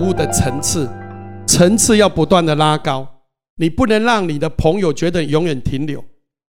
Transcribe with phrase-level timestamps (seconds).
[0.00, 0.88] 服务的层次，
[1.46, 3.06] 层次要不断的拉高。
[3.56, 6.02] 你不能让你的朋友觉得永远停留。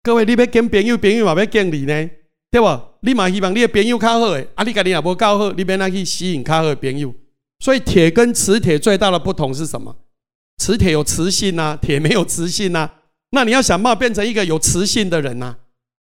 [0.01, 2.09] 各位，你要跟朋友，朋友嘛要跟你呢，
[2.49, 2.79] 对不？
[3.01, 7.13] 你嘛希望你的朋友较好诶，啊，你家己也无够好，你免那去吸引较好的朋友。
[7.59, 9.93] 所以铁跟磁铁最大的不同是什么？
[10.59, 12.89] 磁铁有磁性呐，铁没有磁性呐。
[13.31, 15.53] 那你要想办法变成一个有磁性的人呐，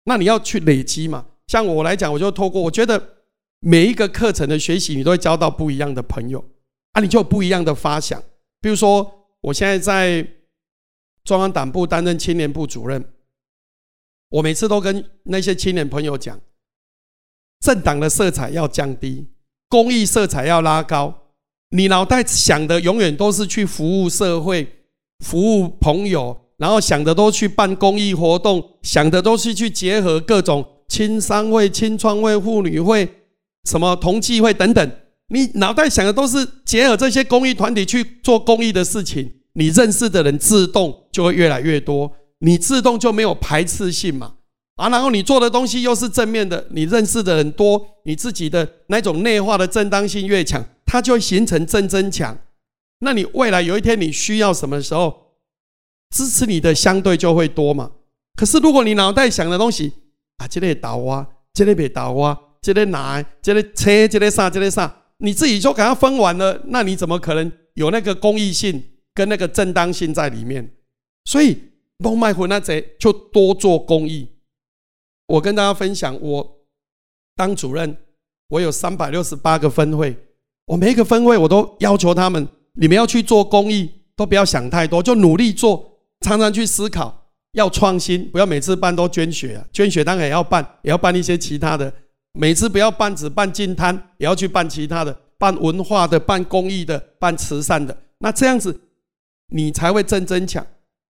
[0.06, 1.26] 那你要去累积嘛。
[1.48, 3.10] 像我来讲，我就透过我觉得
[3.60, 6.42] 每一个课程的学习，你都会交到不一样的朋友
[6.96, 8.24] 啊，你就有不一样的发想。
[8.62, 10.26] 比如说，我现在在
[11.26, 13.04] 中央党部担任青年部主任，
[14.30, 16.40] 我每次都跟那些青年朋友讲。
[17.60, 19.28] 政党的色彩要降低，
[19.68, 21.32] 公益色彩要拉高。
[21.72, 24.86] 你脑袋想的永远都是去服务社会、
[25.20, 33.10] 服务朋友，然后想的都去办公益活动，想的都是去结合各种青商会、青创会、妇女会、
[33.66, 34.92] 什么同济会等等。
[35.30, 44.36] 你脑袋想的都是结合这些公益团体去做公益的事情，你认识的人自动就会越来越多，你自动就没有排斥性嘛。
[44.76, 52.38] 啊，然后你做的东西又是正面的，你认识的人多，你自己的那种内化的正当性越强，它就会形成正增强。
[53.00, 55.32] 那你未来有一天你需要什么时候，
[56.14, 57.92] 支持你的相对就会多嘛。
[58.36, 59.94] 可是如果你脑袋想的东西
[60.38, 70.74] 啊，这里倒啊，这里别倒啊，这里拿，这里车，这里啥，这里上，你自己就给他分完了，那你怎么可能有那个公益性跟那个正当性在里面？
[71.26, 71.58] 所以
[72.00, 74.28] 弄麦混那贼就多做公益。
[75.28, 76.58] 我跟大家分享，我
[77.36, 77.98] 当主任，
[78.50, 80.16] 我有三百六十八个分会，
[80.68, 91.92] 我每一个分会我都要求他们，你们要去做公益，都不要想太多，就努力做，常常去思考，要创新，不要每次办都捐血啊，捐血当然也要办，也要办一些其他的，
[92.36, 98.82] 每次不要办只办金摊，也要去办其他的，办文化的，办公益的，办慈善的，那这样子
[99.48, 100.66] 你才会正增强。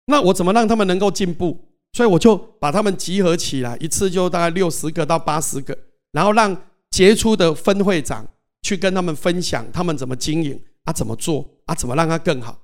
[0.06, 1.58] 那我怎么让他们能够进步？
[1.94, 5.76] 所以我就把他们集合起来，一次就大概六十个到八十个，
[6.12, 6.54] 然后让
[6.90, 8.26] 杰出的分会长
[8.62, 12.58] 去跟他们分享他们怎么经营啊，怎么做啊，怎么让他更好。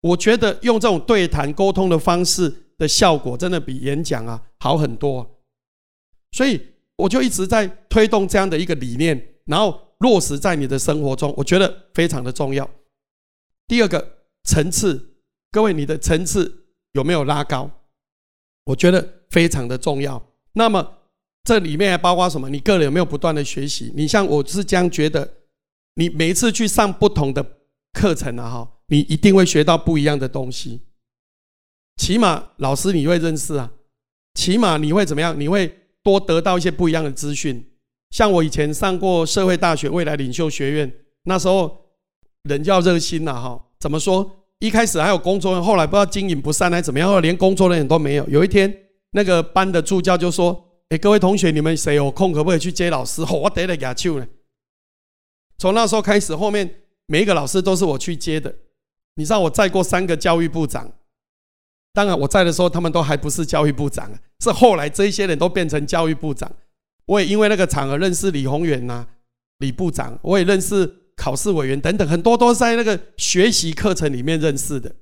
[0.00, 5.38] 我觉得用这种对谈沟通的方式的效果，真的比演讲啊好很多。
[6.30, 6.60] 所以
[6.96, 12.68] 我就一直在推动这样的一个理念，然后落实在你的生活中，我觉得非常的重要。
[13.66, 15.16] 第二个层次，
[15.50, 17.70] 各位，你的层次有没有拉高？
[18.64, 20.30] 我觉得非常的重要。
[20.52, 20.98] 那么
[21.44, 22.48] 这里面还包括什么？
[22.48, 23.92] 你个人有没有不断的学习？
[23.94, 25.34] 你像我是这样觉得，
[25.94, 27.58] 你每一次去上不同的
[27.92, 30.82] 课程啊，哈，你一定会学到不一样的东西。
[31.96, 33.72] 起码老师你会认识啊，
[34.34, 35.38] 起码你会怎么样？
[35.38, 37.68] 你会多得到一些不一样的资讯。
[38.10, 40.92] 像我以前上过社会大学未来领袖学院，
[41.24, 41.76] 那时候
[42.44, 44.44] 人要热心呐，哈，怎么说？
[44.60, 48.26] 一开始还有工作人员，后来不知道经营不善还是怎么样，连工作人员都没有。
[48.28, 48.72] 有一天，
[49.10, 54.26] 那个班的助教就说：“哎，各位同学，你们谁有空，可不可以去接老师？” 我得了牙球呢。
[55.58, 58.54] 从那时候开始，后面每一个老师都是我去接的。
[59.16, 60.90] 你知道我再过三个教育部长，
[61.96, 66.52] 当然我在的时候，他们都还不是教育部长，是后来这些人都变成教育部长。
[67.06, 69.06] 我也因为那个场合认识李宏远呐，
[69.60, 71.02] 李部长，我也认识。
[71.18, 74.94] 考试委员等等，很多都是在那个学习课程里面认识的，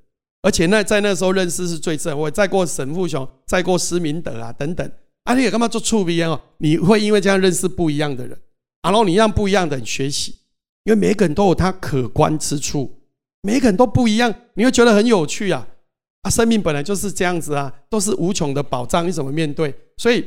[0.43, 2.16] 而且那在那时候认识是最正。
[2.16, 4.88] 我再过沈富雄，再过施明德啊等等，
[5.25, 6.41] 啊，你也干嘛做触鼻哦？
[6.59, 8.38] 你会因为这样认识不一样的人，
[8.84, 10.37] 然后你让不一样的人学习，
[10.84, 13.00] 因为每个人都有他可观之处，
[13.43, 15.66] 每个人都不一样，你会觉得很有趣啊！
[16.24, 19.72] 啊，生命本来就是这样子啊，都是无穷的宝藏，你怎么面对？
[19.98, 20.24] 所以，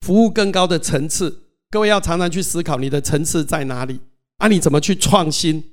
[0.00, 4.00] 服务更高的层次，各位要常常去思考你的层次在哪里。
[4.38, 5.72] 啊，你怎么去创新？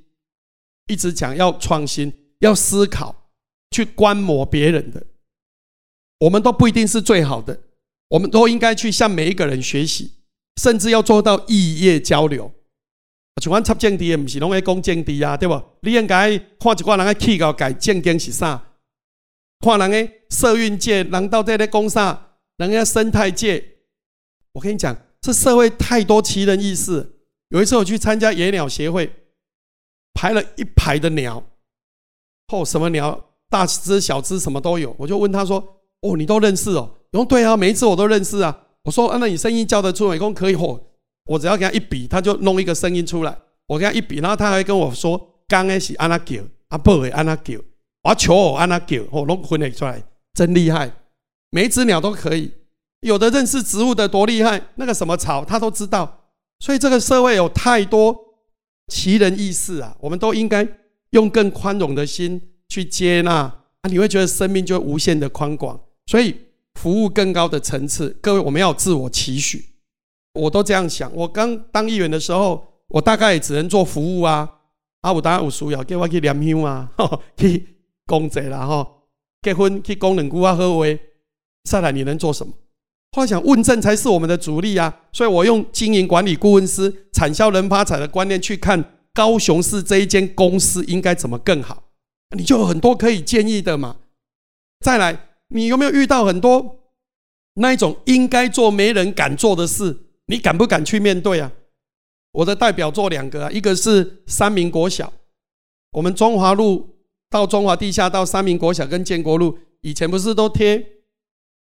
[0.88, 3.30] 一直讲要创新，要思考，
[3.70, 5.06] 去观摩别人的。
[6.18, 7.60] 我们都不一定是最好的，
[8.08, 10.10] 我们都应该去向每一个人学习，
[10.60, 12.52] 甚至要做到异业交流。
[13.40, 15.62] 像阮插政地，不是拢在讲政地啊，对不？
[15.82, 18.60] 你应该看一寡人的气候改政经是啥？
[19.64, 22.36] 看人的社运界，人到底在讲啥？
[22.58, 23.64] 人家生态界，
[24.52, 27.12] 我跟你讲，这社会太多奇人异事。
[27.48, 29.10] 有一次我去参加野鸟协会，
[30.12, 31.42] 排了一排的鸟，
[32.52, 34.94] 哦，什么鸟，大只小只什么都有。
[34.98, 40.94] 我就问他说：“哦，你都认识哦？”我说：“对啊，每一次我都认识啊。”我说：“啊，那你声音叫得出来？”公可以吼，
[41.24, 43.36] 我只要给他一比，他就弄一个声音出来。
[43.66, 47.58] 我给他一比，然后他还跟我说：“刚开始安那叫，阿伯会安那叫，
[48.04, 50.02] 我求我安那叫，我，弄分类出来，
[50.34, 50.92] 真厉害。
[51.50, 52.52] 每一只鸟都可以，
[53.00, 56.20] 有的认识植物的多厉害，那个什么草他都知道。”
[56.60, 58.16] 所以这个社会有太多
[58.88, 60.66] 奇人异事啊，我们都应该
[61.10, 65.78] 用更宽容的心去接纳啊，你会觉得生命就无限的宽广。
[66.06, 66.34] 所以
[66.74, 69.64] 服务更高的层次，各位我们要自我期许。
[70.34, 71.10] 我都这样想。
[71.14, 74.48] 我刚当议员的时候，我大概只能做服务啊，
[75.00, 76.90] 啊，我当然有需要，给我去念香啊，
[77.36, 77.66] 去
[78.06, 78.88] 公仔啦，哈，
[79.42, 80.98] 结婚去供人姑啊，喝威。
[81.64, 82.52] 再来，你能做什么？
[83.16, 91.84] 后来想问政才是我们的主力啊，所以我用经营管理顾问师、产销人发财的观念去看高雄市这一间公司应该怎么更好，
[92.36, 93.96] 你就有很多可以建议的嘛。
[94.80, 96.80] 再来，你有没有遇到很多
[97.54, 100.08] 那一种应该做没人敢做的事？
[100.26, 101.52] 你敢不敢去面对啊？
[102.32, 105.12] 我的代表作两个啊，一个是三民国小，
[105.92, 106.93] 我们中华路
[107.34, 111.00] 到中华地下到三民国小跟建国路，以前不是都贴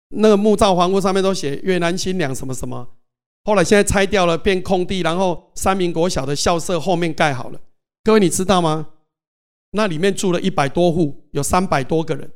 [0.09, 2.87] 那个木造房屋上面都写越南新娘什么什么，
[3.45, 7.59] 后来现在拆掉了变空地，然后三民国小的校舍后面盖好了。
[8.05, 8.89] 各位你知道吗？
[9.71, 12.31] 那里面住了一百多户，有三百多个人，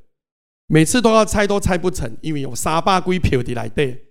[0.66, 4.06] 每次都要拆都拆不成，因为有沙坝龟票的来对。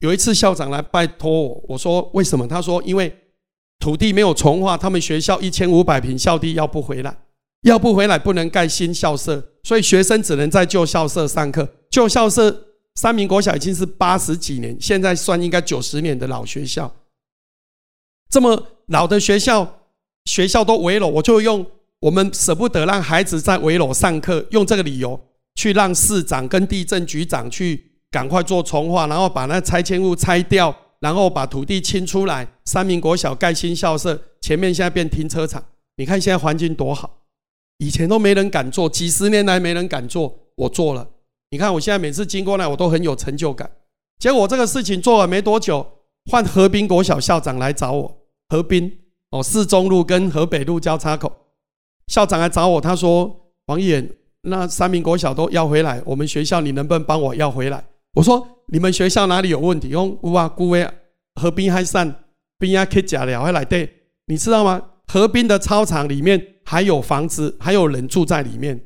[0.00, 2.46] 有一次校长来拜托我，我说为什么？
[2.46, 3.16] 他说因为
[3.78, 7.16] 土地没有重划，他们学校一千五百平校地要不回来，
[7.62, 11.68] 要不回来不能盖新校舍，所以学生只能在旧校舍上课。
[11.90, 16.94] 旧校舍三民国小已经是八十几年，现在算应该九十年的老学校。
[18.30, 19.80] 这么老的学校，
[20.24, 21.66] 学校都围楼，我就用
[22.00, 25.20] 我们舍不得让孩子在围楼上课，用这个理由
[25.54, 27.88] 去让市长跟地震局长去。
[28.12, 32.44] 赶快做重划，然后把那拆迁物拆掉，然后把土地清出来。
[32.64, 35.64] 三民国小盖新校舍，前面现在变停车场。
[35.94, 37.19] 你看现在环境多好，
[37.80, 41.08] 以前都没人敢做，几十年来没人敢做，我做了。
[41.50, 43.68] 你看我现在每次经过那，我都很有成就感。
[44.18, 45.86] 结果这个事情做了没多久，
[46.30, 48.18] 换河滨国小校长来找我。
[48.50, 48.98] 河滨
[49.30, 51.32] 哦，四中路跟河北路交叉口，
[52.08, 53.34] 校长来找我，他说
[53.66, 54.06] ：“王远，
[54.42, 57.82] 那三民国小都要回来，我们学校你能不能帮我要回来？”
[58.14, 59.88] 我说：你们学校哪里有问题？
[59.88, 60.86] 用乌啊、古威
[61.40, 62.24] 河滨还散，
[62.58, 63.90] 滨啊可以假了，还来对，
[64.26, 64.82] 你知道吗？
[65.06, 68.80] 河滨的操场里面还有房子，还有人住在里面，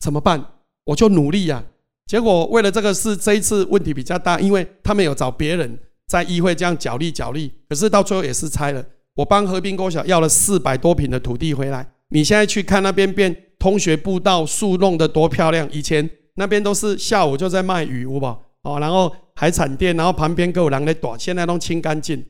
[0.00, 0.42] 怎么办？
[0.84, 1.62] 我就努力呀。
[2.06, 8.82] 结果为了这个事，这一次问题比较大，因为他们有找别人在议会这样角力角力，可是到最后也是拆了。
[9.16, 11.86] 我帮和平国小要了四百多平的土地回来。
[12.08, 16.08] 你现在去看那边变通学步道，树弄得多漂亮，以前。
[16.36, 18.38] 那边都是下午就在卖鱼，有吧？
[18.62, 22.24] 哦，然后海产店，然后旁边各有人在躲，现在都清干净。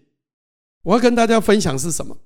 [0.82, 2.19] 我要跟大家分享是什么？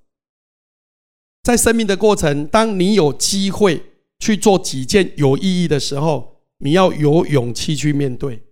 [1.46, 3.80] 在生命的过程，当你有机会
[4.18, 8.42] 去做几件有意义的时候，你要有勇气去面对。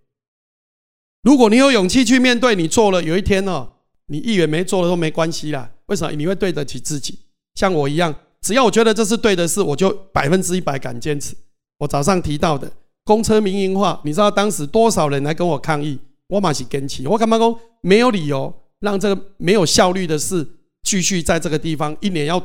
[1.24, 3.68] 如果你有勇气去面对，你做了，有一天哦，
[4.06, 5.72] 你一元没做了都没关系啦。
[5.86, 6.14] 为什么？
[6.14, 7.18] 你会对得起自己。
[7.56, 11.34] 像我一样，只要我觉得这是对的事，我就百分之一百敢坚持。
[11.80, 12.70] 我早上提到的。
[13.02, 15.98] 公车民营化，你知道当时多少人来跟我抗议？
[16.28, 20.48] 我马是跟起，我干嘛讲没有理由让这个没有效率的事
[20.84, 22.40] 继续在这个地方一年要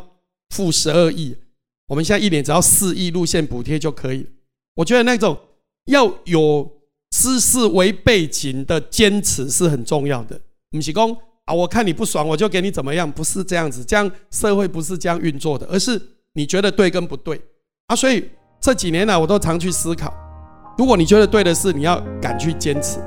[0.50, 1.36] 负十二亿，
[1.88, 4.26] 我们现在一年只要四亿路线补贴就可以。
[4.76, 5.38] 我觉得那种
[5.86, 6.70] 要有
[7.12, 10.40] 知识为背景的坚持是很重要的。
[10.72, 16.00] 不是讲啊，我看你不爽我就给你怎么样，不是这样子，这样社会不是这样运作的，而是
[16.34, 17.42] 你觉得对跟不对
[17.88, 17.96] 啊。
[17.96, 18.30] 所以
[18.62, 20.14] 这几年来我都常去思考。
[20.78, 23.00] 如果你觉得对的事，你要敢去坚持。